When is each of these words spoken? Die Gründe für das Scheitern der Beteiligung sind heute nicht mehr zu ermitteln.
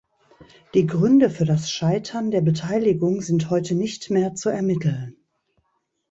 Die 0.73 0.87
Gründe 0.87 1.29
für 1.29 1.45
das 1.45 1.69
Scheitern 1.69 2.31
der 2.31 2.41
Beteiligung 2.41 3.21
sind 3.21 3.51
heute 3.51 3.75
nicht 3.75 4.09
mehr 4.09 4.33
zu 4.33 4.49
ermitteln. 4.49 5.15